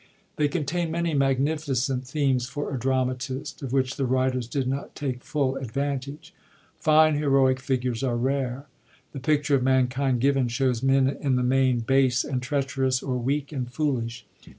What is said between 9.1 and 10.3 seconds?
The picture of mankind